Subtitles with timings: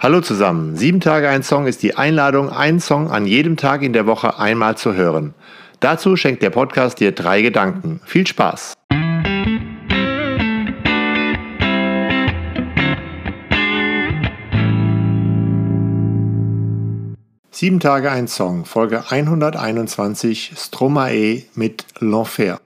[0.00, 0.76] Hallo zusammen.
[0.76, 4.38] Sieben Tage ein Song ist die Einladung, einen Song an jedem Tag in der Woche
[4.38, 5.34] einmal zu hören.
[5.80, 8.00] Dazu schenkt der Podcast dir drei Gedanken.
[8.04, 8.74] Viel Spaß!
[17.50, 22.60] Sieben Tage ein Song, Folge 121, Stromae mit L'Enfer.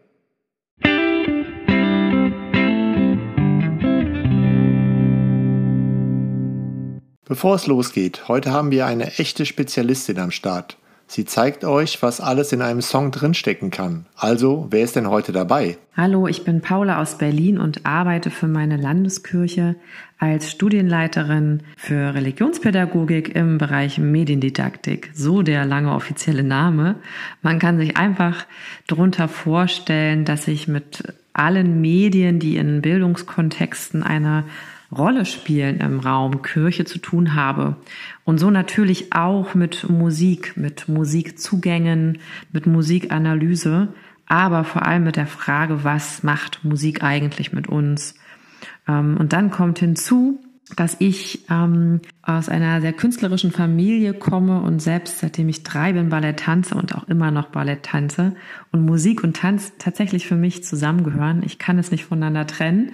[7.25, 10.77] Bevor es losgeht, heute haben wir eine echte Spezialistin am Start.
[11.07, 14.07] Sie zeigt euch, was alles in einem Song drinstecken kann.
[14.17, 15.79] Also, wer ist denn heute dabei?
[15.97, 19.77] Hallo, ich bin Paula aus Berlin und arbeite für meine Landeskirche
[20.19, 25.11] als Studienleiterin für Religionspädagogik im Bereich Mediendidaktik.
[25.15, 26.97] So der lange offizielle Name.
[27.41, 28.47] Man kann sich einfach
[28.89, 31.05] darunter vorstellen, dass ich mit
[31.35, 34.45] allen Medien, die in Bildungskontexten eine
[34.97, 37.77] Rolle spielen im Raum Kirche zu tun habe.
[38.25, 42.19] Und so natürlich auch mit Musik, mit Musikzugängen,
[42.53, 43.89] mit Musikanalyse,
[44.27, 48.15] aber vor allem mit der Frage, was macht Musik eigentlich mit uns?
[48.87, 50.41] Ähm, und dann kommt hinzu,
[50.77, 56.09] dass ich ähm, aus einer sehr künstlerischen Familie komme und selbst seitdem ich drei bin
[56.09, 58.35] Ballett tanze und auch immer noch Ballett tanze
[58.71, 61.43] und Musik und Tanz tatsächlich für mich zusammengehören.
[61.45, 62.93] Ich kann es nicht voneinander trennen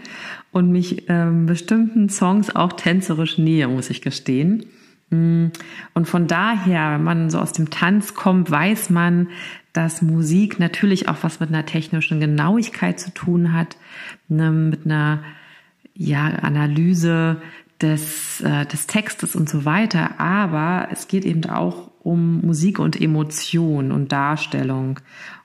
[0.50, 4.64] und mich ähm, bestimmten Songs auch tänzerisch nähe, muss ich gestehen.
[5.11, 5.46] Mm,
[5.94, 9.28] und von daher, wenn man so aus dem Tanz kommt, weiß man,
[9.72, 13.77] dass Musik natürlich auch was mit einer technischen Genauigkeit zu tun hat,
[14.28, 15.22] ne, mit einer
[15.98, 17.42] ja, Analyse
[17.82, 22.98] des, äh, des Textes und so weiter, aber es geht eben auch um Musik und
[22.98, 25.00] Emotion und Darstellung.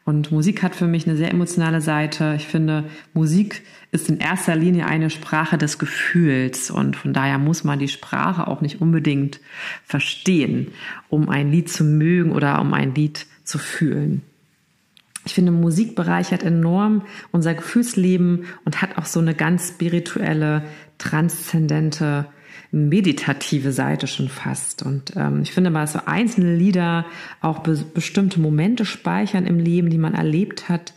[0.06, 2.34] Und Musik hat für mich eine sehr emotionale Seite.
[2.36, 7.64] Ich finde, Musik ist in erster Linie eine Sprache des Gefühls und von daher muss
[7.64, 9.40] man die Sprache auch nicht unbedingt
[9.86, 10.68] verstehen,
[11.10, 14.22] um ein Lied zu mögen oder um ein Lied zu fühlen.
[15.26, 20.64] Ich finde, Musik bereichert enorm unser Gefühlsleben und hat auch so eine ganz spirituelle,
[20.98, 22.28] transzendente,
[22.72, 24.84] meditative Seite schon fast.
[24.84, 27.06] Und ähm, ich finde mal so einzelne Lieder
[27.40, 30.94] auch be bestimmte Momente speichern im Leben, die man erlebt hat.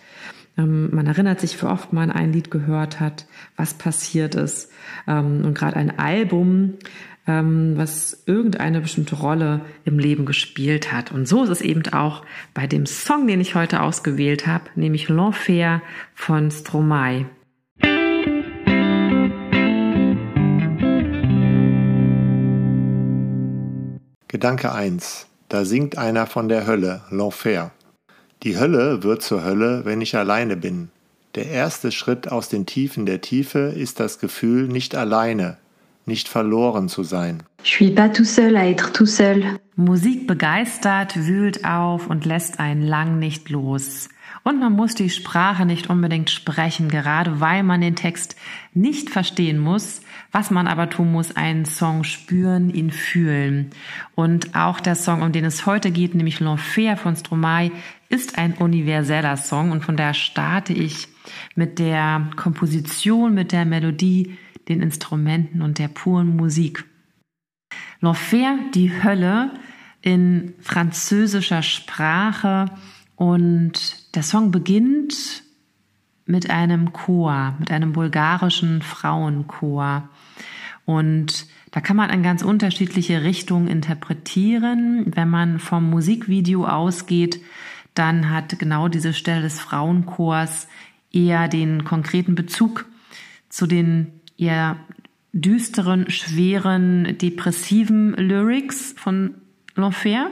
[0.59, 4.71] Ähm, man erinnert sich, wie oft man ein Lied gehört hat, was passiert ist.
[5.06, 6.75] Ähm, und gerade ein Album
[7.27, 11.12] ähm, was irgendeine bestimmte Rolle im Leben gespielt hat.
[11.12, 12.22] Und so ist es eben auch
[12.55, 15.81] bei dem Song, den ich heute ausgewählt habe, nämlich L'Enfer
[16.15, 17.27] von Stromae.
[24.28, 25.28] Gedanke 1.
[25.49, 27.71] Da singt einer von der Hölle, L'Enfer.
[28.46, 30.90] Die Hölle wird zur Hölle, wenn ich alleine bin.
[31.34, 35.56] Der erste Schritt aus den Tiefen der Tiefe ist das Gefühl, nicht alleine,
[36.04, 37.42] nicht verloren zu sein.
[37.64, 39.42] Je suis pas tout seul à être tout seul.
[39.74, 44.08] Musik begeistert, wühlt auf und lässt einen lang nicht los.
[44.46, 48.36] Und man muss die Sprache nicht unbedingt sprechen, gerade weil man den Text
[48.74, 50.02] nicht verstehen muss.
[50.30, 53.70] Was man aber tun muss, einen Song spüren, ihn fühlen.
[54.14, 57.72] Und auch der Song, um den es heute geht, nämlich L'Enfer von Stromae,
[58.08, 59.72] ist ein universeller Song.
[59.72, 61.08] Und von daher starte ich
[61.56, 66.84] mit der Komposition, mit der Melodie, den Instrumenten und der puren Musik.
[68.00, 69.50] L'Enfer, die Hölle
[70.02, 72.66] in französischer Sprache
[73.16, 75.43] und der Song beginnt
[76.27, 80.09] mit einem Chor, mit einem bulgarischen Frauenchor.
[80.84, 85.12] Und da kann man in ganz unterschiedliche Richtungen interpretieren.
[85.15, 87.41] Wenn man vom Musikvideo ausgeht,
[87.94, 90.69] dann hat genau diese Stelle des Frauenchors
[91.12, 92.87] eher den konkreten Bezug
[93.49, 94.76] zu den eher
[95.32, 99.34] düsteren, schweren, depressiven Lyrics von
[99.76, 100.26] L'Enfer.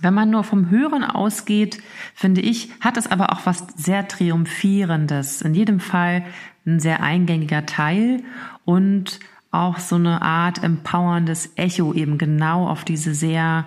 [0.00, 1.82] Wenn man nur vom Hören ausgeht,
[2.14, 5.42] finde ich, hat es aber auch was sehr Triumphierendes.
[5.42, 6.24] In jedem Fall
[6.66, 8.22] ein sehr eingängiger Teil
[8.64, 9.20] und
[9.50, 13.66] auch so eine Art empowerndes Echo eben genau auf diese sehr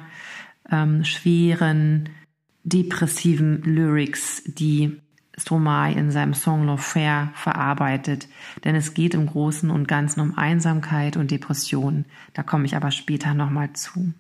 [0.70, 2.10] ähm, schweren,
[2.64, 5.02] depressiven Lyrics, die
[5.38, 8.28] Stromae in seinem Song L'Enfer verarbeitet,
[8.66, 12.06] denn es geht im Großen und Ganzen um Einsamkeit und Depression.
[12.34, 14.14] Da komme ich aber später nochmal zu.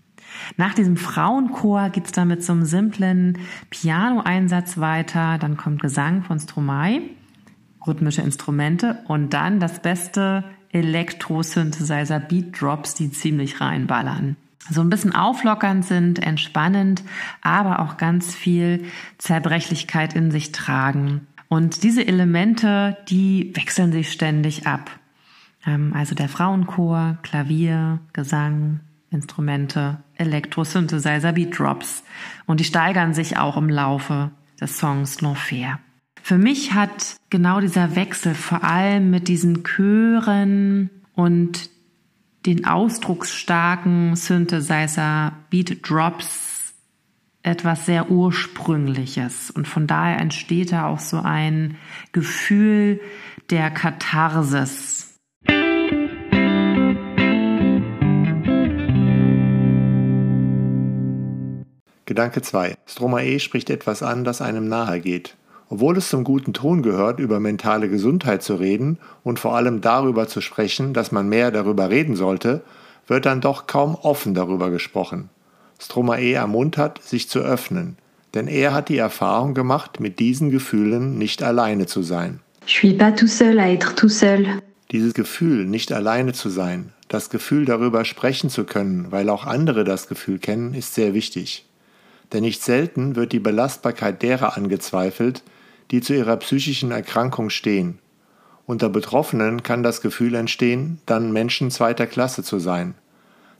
[0.57, 3.37] Nach diesem Frauenchor geht's dann mit so einem simplen
[3.69, 7.01] Piano-Einsatz weiter, dann kommt Gesang von Stromae,
[7.85, 14.35] rhythmische Instrumente und dann das beste Elektro-Synthesizer Beat Drops, die ziemlich reinballern
[14.69, 17.03] so ein bisschen auflockernd sind, entspannend,
[17.41, 18.85] aber auch ganz viel
[19.17, 21.27] Zerbrechlichkeit in sich tragen.
[21.47, 24.91] Und diese Elemente, die wechseln sich ständig ab.
[25.65, 32.03] Ähm, also der Frauenchor, Klavier, Gesang, Instrumente, Elektrosynthesizer, Beat Drops.
[32.45, 35.77] Und die steigern sich auch im Laufe des Songs L'Enfer.
[36.21, 41.69] Für mich hat genau dieser Wechsel vor allem mit diesen Chören und
[42.45, 46.73] den ausdrucksstarken Synthesizer Beat Drops
[47.41, 49.51] etwas sehr Ursprüngliches.
[49.51, 51.77] Und von daher entsteht da auch so ein
[52.11, 53.00] Gefühl
[53.50, 55.08] der Katharsis,
[62.09, 62.73] Gedanke 2.
[62.88, 65.35] Stromae spricht etwas an, das einem nahe geht.
[65.69, 70.27] Obwohl es zum guten Ton gehört, über mentale Gesundheit zu reden und vor allem darüber
[70.27, 72.63] zu sprechen, dass man mehr darüber reden sollte,
[73.06, 75.29] wird dann doch kaum offen darüber gesprochen.
[75.79, 77.95] Stromae ermuntert, sich zu öffnen,
[78.33, 82.39] denn er hat die Erfahrung gemacht, mit diesen Gefühlen nicht alleine zu sein.
[84.89, 89.83] Dieses Gefühl, nicht alleine zu sein, das Gefühl darüber sprechen zu können, weil auch andere
[89.83, 91.69] das Gefühl kennen, ist sehr wichtig.
[92.33, 95.43] Denn nicht selten wird die Belastbarkeit derer angezweifelt,
[95.91, 97.99] die zu ihrer psychischen Erkrankung stehen.
[98.65, 102.93] Unter Betroffenen kann das Gefühl entstehen, dann Menschen zweiter Klasse zu sein.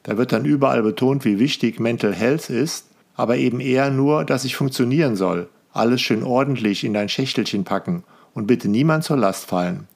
[0.04, 2.86] Da wird dann überall betont, wie wichtig Mental Health ist,
[3.16, 8.04] aber eben eher nur, dass ich funktionieren soll, alles schön ordentlich in dein Schächtelchen packen
[8.33, 9.88] und bitte niemand zur Last fallen.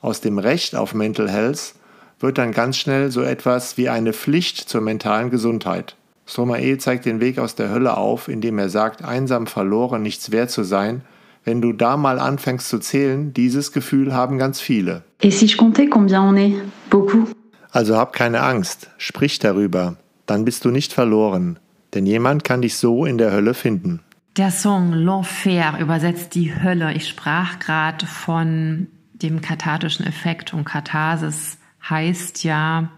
[0.00, 1.74] Aus dem Recht auf Mental Health
[2.20, 5.94] wird dann ganz schnell so etwas wie eine Pflicht zur mentalen Gesundheit.
[6.28, 10.50] Stromae zeigt den Weg aus der Hölle auf, indem er sagt, einsam verloren nichts wert
[10.50, 11.00] zu sein.
[11.42, 15.04] Wenn du da mal anfängst zu zählen, dieses Gefühl haben ganz viele.
[15.22, 16.56] Et si je comptais combien on est?
[16.90, 17.28] Beaucoup.
[17.70, 19.96] Also hab keine Angst, sprich darüber,
[20.26, 21.58] dann bist du nicht verloren,
[21.94, 24.00] denn jemand kann dich so in der Hölle finden.
[24.36, 26.92] Der Song L'Enfer übersetzt die Hölle.
[26.92, 31.56] Ich sprach gerade von dem kathartischen Effekt und Katharsis
[31.88, 32.90] heißt ja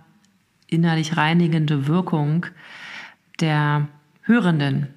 [0.67, 2.47] innerlich reinigende Wirkung
[3.41, 3.89] der
[4.23, 4.89] Hörenden.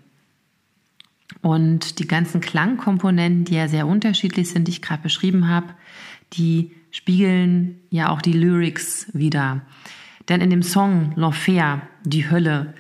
[1.42, 5.68] Und die ganzen Klangkomponenten, die ja sehr unterschiedlich sind, die ich gerade beschrieben habe,
[6.34, 9.62] die spiegeln ja auch die Lyrics wieder.
[10.30, 12.74] Denn in dem Song L'Enfer, die Hölle,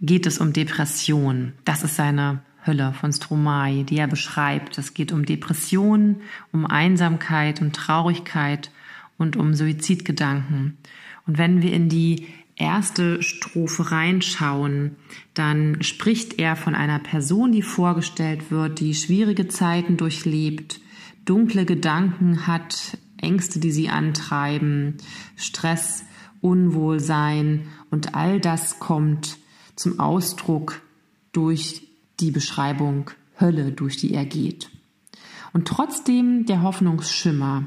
[0.00, 1.54] geht es um Depression.
[1.64, 4.78] Das ist seine Hölle von Stromae, die er beschreibt.
[4.78, 6.16] Es geht um Depression,
[6.52, 8.70] um Einsamkeit und Traurigkeit
[9.18, 10.78] und um Suizidgedanken.
[11.26, 14.96] Und wenn wir in die erste Strophe reinschauen,
[15.34, 20.80] dann spricht er von einer Person, die vorgestellt wird, die schwierige Zeiten durchlebt,
[21.24, 24.98] dunkle Gedanken hat, Ängste, die sie antreiben,
[25.36, 26.04] Stress,
[26.40, 29.38] Unwohlsein und all das kommt
[29.76, 30.82] zum Ausdruck
[31.32, 31.88] durch
[32.20, 33.10] die Beschreibung
[33.40, 34.70] Hölle, durch die er geht.
[35.52, 37.66] Und trotzdem der Hoffnungsschimmer,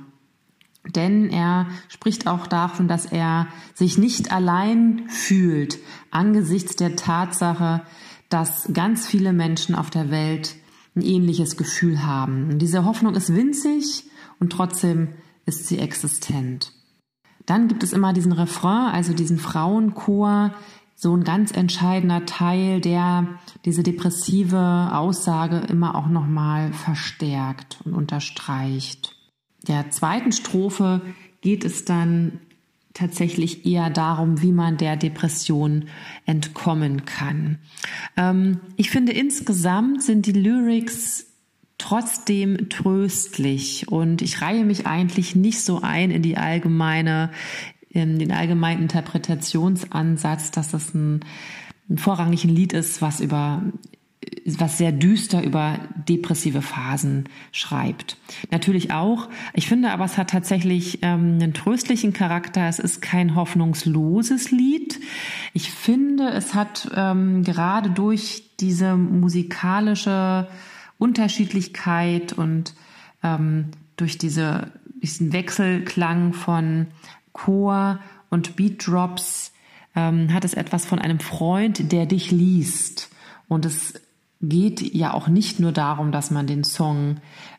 [0.96, 5.80] denn er spricht auch davon, dass er sich nicht allein fühlt
[6.12, 7.84] angesichts der Tatsache,
[8.30, 10.56] dass ganz viele Menschen auf der Welt
[10.96, 12.50] ein ähnliches Gefühl haben.
[12.52, 14.04] Und diese Hoffnung ist winzig
[14.40, 15.10] und trotzdem
[15.46, 16.74] ist sie existent.
[17.46, 20.54] Dann gibt es immer diesen Refrain, also diesen Frauenchor,
[20.96, 23.28] so ein ganz entscheidender Teil, der
[23.64, 29.18] diese depressive Aussage immer auch nochmal verstärkt und unterstreicht
[29.68, 31.02] der zweiten Strophe
[31.42, 32.40] geht es dann
[32.94, 35.86] tatsächlich eher darum, wie man der Depression
[36.26, 37.60] entkommen kann.
[38.16, 41.28] Ähm, ich finde insgesamt sind die Lyrics
[41.78, 47.32] trotzdem tröstlich und ich reihe mich eigentlich nicht so ein in die allgemeine,
[47.90, 51.24] in den allgemeinen Interpretationsansatz, dass das ein,
[51.90, 53.62] ein vorrangig ein Lied ist, was über
[54.46, 58.18] was sehr düster über depressive Phasen schreibt.
[58.52, 59.30] Natürlich auch.
[59.54, 62.68] Ich finde aber, es hat tatsächlich ähm, einen tröstlichen Charakter.
[62.68, 65.00] Es ist kein hoffnungsloses Lied.
[65.54, 70.48] Ich finde, es hat ähm, gerade durch diese musikalische
[70.98, 72.74] Unterschiedlichkeit und
[73.24, 76.88] ähm, durch diese, diesen Wechselklang von
[77.34, 79.52] Chor und Beat Drops
[79.96, 83.10] ähm, hat es etwas von einem Freund, der dich liest.
[83.48, 83.94] Und es
[84.42, 87.18] geht ja auch nicht nur darum, dass man den Song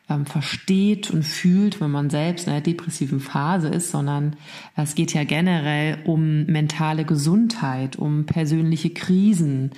[0.09, 4.37] ähm, versteht und fühlt, wenn man selbst in einer depressiven Phase ist, sondern
[4.75, 9.71] es geht ja generell um mentale Gesundheit, um persönliche Krisen,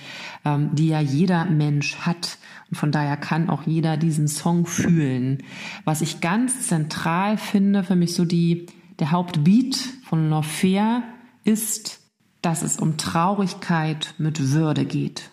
[0.45, 2.37] ähm, die ja jeder Mensch hat.
[2.69, 5.43] Und von daher kann auch jeder diesen Song fühlen.
[5.85, 8.67] Was ich ganz zentral finde, für mich so die,
[8.99, 11.01] der Hauptbeat von L'Enfer
[11.43, 11.99] ist,
[12.43, 15.31] dass es um Traurigkeit mit Würde geht.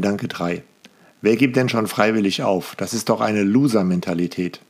[0.00, 0.62] Gedanke 3.
[1.20, 2.74] Wer gibt denn schon freiwillig auf?
[2.76, 4.60] Das ist doch eine Loser-Mentalität.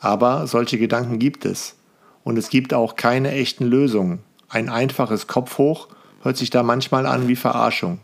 [0.00, 1.76] Aber solche Gedanken gibt es.
[2.24, 4.20] Und es gibt auch keine echten Lösungen.
[4.48, 5.88] Ein einfaches Kopf hoch
[6.22, 7.98] hört sich da manchmal an wie Verarschung.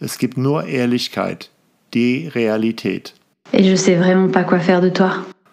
[0.00, 1.48] Es gibt nur Ehrlichkeit,
[1.94, 3.14] die Realität.
[3.50, 5.12] Et je sais vraiment pas quoi faire de toi.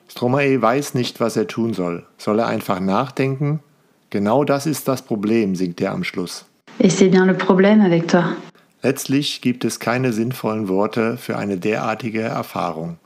[0.10, 2.06] Stromae weiß nicht, was er tun soll.
[2.18, 3.62] Soll er einfach nachdenken?
[4.10, 6.44] Genau das ist das Problem, singt er am Schluss.
[6.80, 8.36] Et c'est bien le problème avec toi.
[8.82, 12.98] Letztlich gibt es keine sinnvollen Worte für eine derartige Erfahrung.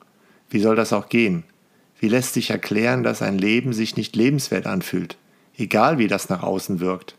[0.50, 1.44] Wie soll das auch gehen?
[2.00, 5.18] Wie lässt sich erklären, dass ein Leben sich nicht lebenswert anfühlt,
[5.58, 7.16] egal wie das nach außen wirkt?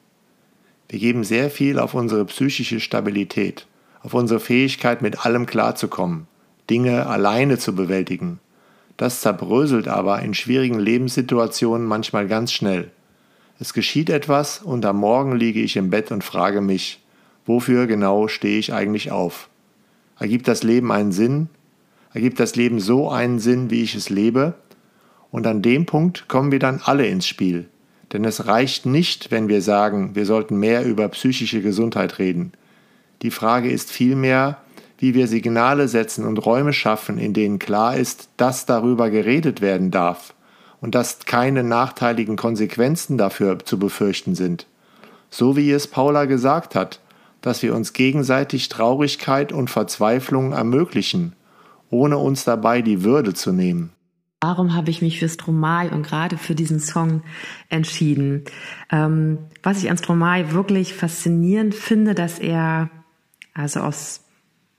[0.89, 3.67] Wir geben sehr viel auf unsere psychische Stabilität,
[4.03, 6.29] auf unsere Fähigkeit, mit allem klarzukommen,
[6.71, 8.39] Dinge alleine zu bewältigen.
[8.97, 12.93] Das zerbröselt aber in schwierigen Lebenssituationen manchmal ganz schnell.
[13.59, 17.01] Es geschieht etwas und am Morgen liege ich im Bett und frage mich,
[17.47, 19.49] wofür genau stehe ich eigentlich auf?
[20.19, 21.49] Ergibt das Leben einen Sinn?
[22.13, 24.55] Ergibt das Leben so einen Sinn, wie ich es lebe?
[25.31, 27.69] Und an dem Punkt kommen wir dann alle ins Spiel.
[28.13, 32.53] Denn es reicht nicht, wenn wir sagen, wir sollten mehr über psychische Gesundheit reden.
[33.23, 34.59] Die Frage ist vielmehr,
[34.99, 39.91] wie wir Signale setzen und Räume schaffen, in denen klar ist, dass darüber geredet werden
[39.91, 40.35] darf
[40.81, 44.67] und dass keine nachteiligen Konsequenzen dafür zu befürchten sind.
[45.31, 47.01] So wie es Paula gesagt hat,
[47.45, 51.35] dass wir uns gegenseitig Traurigkeit und Verzweiflung ermöglichen,
[51.91, 53.91] ohne uns dabei die Würde zu nehmen.
[54.41, 57.23] Warum habe ich mich für Stromae und gerade für diesen Song
[57.69, 58.45] entschieden?
[58.91, 62.89] Ähm, was ich an Stromae wirklich faszinierend finde, dass er
[63.53, 64.23] also aus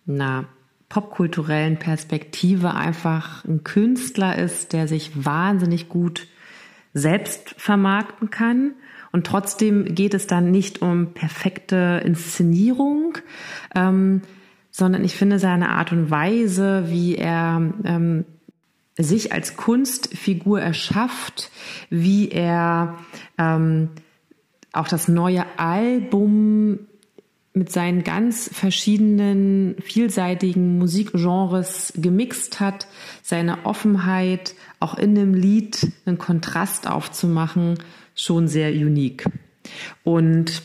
[0.07, 0.45] einer
[0.89, 6.27] popkulturellen Perspektive einfach ein Künstler ist, der sich wahnsinnig gut
[6.95, 8.73] selbst vermarkten kann.
[9.11, 13.17] Und trotzdem geht es dann nicht um perfekte Inszenierung,
[13.75, 14.21] ähm,
[14.71, 18.25] sondern ich finde seine Art und Weise, wie er ähm,
[18.97, 21.51] sich als Kunstfigur erschafft,
[21.89, 22.97] wie er
[23.37, 23.89] ähm,
[24.71, 26.79] auch das neue Album
[27.55, 32.87] mit seinen ganz verschiedenen, vielseitigen Musikgenres gemixt hat,
[33.23, 37.79] seine Offenheit auch in dem Lied einen Kontrast aufzumachen,
[38.13, 39.25] schon sehr unique.
[40.03, 40.61] Und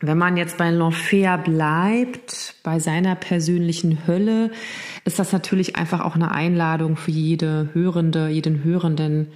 [0.00, 4.50] wenn man jetzt bei L'Enfer bleibt, bei seiner persönlichen Hölle,
[5.04, 9.28] ist das natürlich einfach auch eine Einladung für jede Hörende, jeden Hörenden,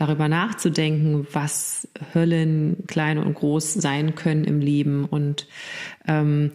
[0.00, 5.04] darüber nachzudenken, was Höllen klein und groß sein können im Leben.
[5.04, 5.46] Und
[6.08, 6.52] ähm,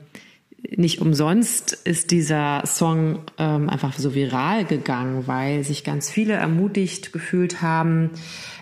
[0.76, 7.12] nicht umsonst ist dieser Song ähm, einfach so viral gegangen, weil sich ganz viele ermutigt
[7.12, 8.12] gefühlt haben,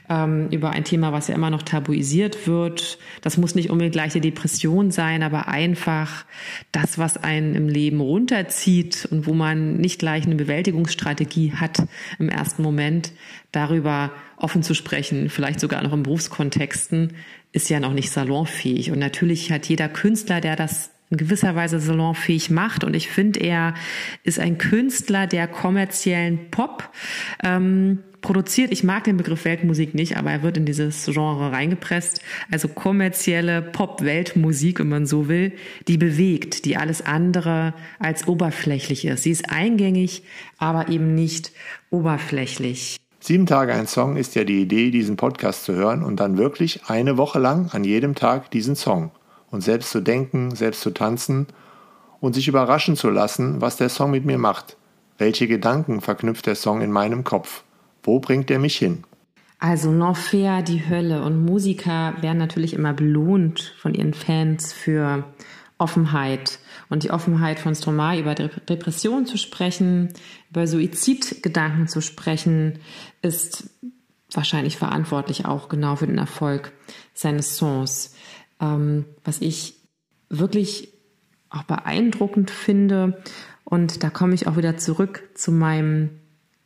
[0.09, 2.97] ähm, über ein Thema, was ja immer noch tabuisiert wird.
[3.21, 6.25] Das muss nicht unbedingt gleich die Depression sein, aber einfach
[6.71, 11.83] das, was einen im Leben runterzieht und wo man nicht gleich eine Bewältigungsstrategie hat
[12.19, 13.11] im ersten Moment,
[13.51, 17.13] darüber offen zu sprechen, vielleicht sogar noch in Berufskontexten,
[17.51, 18.91] ist ja noch nicht salonfähig.
[18.91, 22.83] Und natürlich hat jeder Künstler, der das in gewisser Weise salonfähig macht.
[22.83, 23.75] Und ich finde, er
[24.23, 26.89] ist ein Künstler der kommerziellen Pop.
[27.43, 28.71] Ähm, produziert.
[28.71, 32.21] Ich mag den Begriff Weltmusik nicht, aber er wird in dieses Genre reingepresst.
[32.49, 35.51] Also kommerzielle Pop-Weltmusik, wenn man so will,
[35.89, 39.23] die bewegt, die alles andere als oberflächlich ist.
[39.23, 40.23] Sie ist eingängig,
[40.57, 41.51] aber eben nicht
[41.89, 42.95] oberflächlich.
[43.19, 46.85] Sieben Tage ein Song ist ja die Idee, diesen Podcast zu hören und dann wirklich
[46.87, 49.11] eine Woche lang an jedem Tag diesen Song
[49.53, 51.45] und selbst zu denken, selbst zu tanzen
[52.19, 54.77] und sich überraschen zu lassen, was der Song mit mir macht.
[55.19, 57.63] Welche Gedanken verknüpft der Song in meinem Kopf?
[58.01, 59.03] Wo bringt er mich hin?
[59.59, 65.23] Also L'Enfer, die Hölle und Musiker werden natürlich immer belohnt von ihren Fans für
[65.77, 70.09] Offenheit und die Offenheit von Stromae über Depression zu sprechen,
[70.49, 72.79] über Suizidgedanken zu sprechen,
[73.21, 73.69] ist
[74.31, 76.71] wahrscheinlich verantwortlich auch genau für den Erfolg
[77.13, 78.12] seines Songs.
[78.63, 79.75] Ähm, was ich
[80.29, 80.93] wirklich
[81.49, 83.21] auch beeindruckend finde,
[83.65, 86.09] und da komme ich auch wieder zurück zu meinem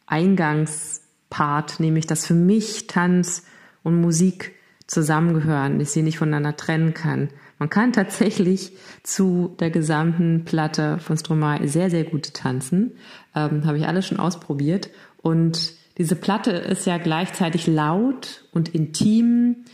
[0.06, 3.44] Eingangs Part, nämlich dass für mich Tanz
[3.84, 4.56] und Musik
[4.88, 7.30] zusammengehören, dass sie nicht voneinander trennen kann.
[7.60, 8.72] Man kann tatsächlich
[9.04, 12.94] zu der gesamten Platte von Stromae sehr, sehr gut tanzen.
[13.36, 14.90] Ähm, Habe ich alles schon ausprobiert.
[15.22, 19.66] Und diese Platte ist ja gleichzeitig laut und intim,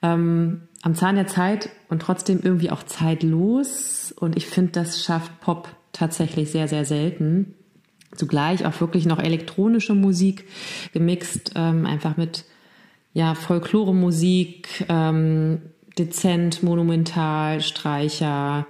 [0.00, 4.12] ähm, am Zahn der Zeit und trotzdem irgendwie auch zeitlos.
[4.12, 7.54] Und ich finde, das schafft Pop tatsächlich sehr, sehr selten
[8.16, 10.44] zugleich auch wirklich noch elektronische Musik
[10.92, 12.44] gemixt, ähm, einfach mit
[13.14, 15.62] ja Folklore-Musik, ähm,
[15.98, 18.66] dezent, monumental, Streicher,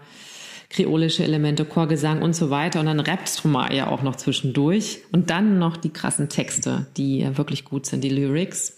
[0.70, 2.80] kreolische Elemente, Chorgesang und so weiter.
[2.80, 5.00] Und dann rappt Stromae ja auch noch zwischendurch.
[5.12, 8.76] Und dann noch die krassen Texte, die wirklich gut sind, die Lyrics.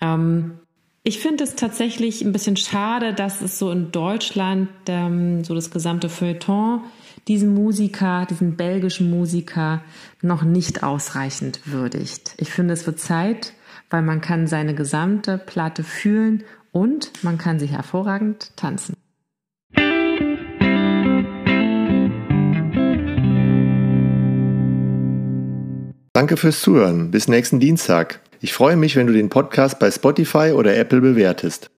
[0.00, 0.58] Ähm,
[1.02, 5.70] ich finde es tatsächlich ein bisschen schade, dass es so in Deutschland ähm, so das
[5.70, 6.82] gesamte Feuilleton
[7.28, 9.82] diesen Musiker, diesen belgischen Musiker
[10.22, 12.34] noch nicht ausreichend würdigt.
[12.38, 13.52] Ich finde, es wird Zeit,
[13.90, 18.94] weil man kann seine gesamte Platte fühlen und man kann sie hervorragend tanzen.
[26.12, 27.10] Danke fürs Zuhören.
[27.10, 28.20] Bis nächsten Dienstag.
[28.40, 31.70] Ich freue mich, wenn du den Podcast bei Spotify oder Apple bewertest.